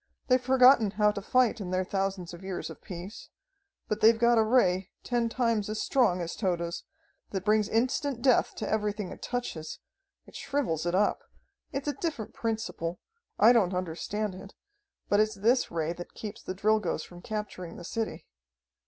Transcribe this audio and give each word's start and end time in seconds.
They've 0.29 0.41
forgotten 0.41 0.89
how 0.89 1.11
to 1.11 1.21
fight 1.21 1.61
in 1.61 1.69
their 1.69 1.83
thousands 1.83 2.33
of 2.33 2.41
years 2.43 2.71
of 2.71 2.81
peace. 2.81 3.29
But 3.87 4.01
they've 4.01 4.17
got 4.17 4.39
a 4.39 4.43
Ray 4.43 4.89
ten 5.03 5.29
times 5.29 5.69
as 5.69 5.79
strong 5.79 6.21
as 6.21 6.35
Tode's, 6.35 6.85
that 7.29 7.45
brings 7.45 7.69
instant 7.69 8.23
death 8.23 8.55
to 8.55 8.67
everything 8.67 9.11
it 9.11 9.21
touches. 9.21 9.77
It 10.25 10.35
shrivels 10.35 10.87
it 10.87 10.95
up. 10.95 11.21
It's 11.71 11.87
a 11.87 11.93
different 11.93 12.33
principle. 12.33 12.99
I 13.37 13.53
don't 13.53 13.75
understand 13.75 14.33
it, 14.33 14.55
but 15.07 15.19
it's 15.19 15.35
this 15.35 15.69
Ray 15.69 15.93
that 15.93 16.15
keeps 16.15 16.41
the 16.41 16.55
Drilgoes 16.55 17.03
from 17.03 17.21
capturing 17.21 17.75
the 17.77 17.85
city. 17.85 18.25